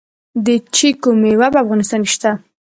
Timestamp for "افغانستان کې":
1.63-2.11